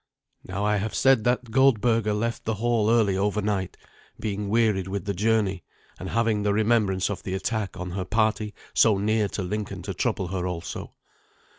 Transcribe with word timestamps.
Now 0.43 0.65
I 0.65 0.77
have 0.77 0.95
said 0.95 1.25
that 1.25 1.51
Goldberga 1.51 2.15
left 2.15 2.45
the 2.45 2.55
hall 2.55 2.89
early 2.89 3.15
overnight, 3.15 3.77
being 4.19 4.49
wearied 4.49 4.87
with 4.87 5.05
the 5.05 5.13
journey, 5.13 5.63
and 5.99 6.09
having 6.09 6.41
the 6.41 6.53
remembrance 6.53 7.11
of 7.11 7.21
the 7.21 7.35
attack 7.35 7.79
on 7.79 7.91
her 7.91 8.05
party 8.05 8.55
so 8.73 8.97
near 8.97 9.27
to 9.27 9.43
Lincoln 9.43 9.83
to 9.83 9.93
trouble 9.93 10.29
her 10.29 10.47
also. 10.47 10.95